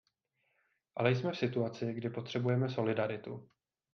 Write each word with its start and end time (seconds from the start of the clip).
Ale 0.95 1.15
jsme 1.15 1.31
v 1.31 1.37
situaci, 1.37 1.93
kdy 1.93 2.09
potřebujeme 2.09 2.69
solidaritu. 2.69 3.49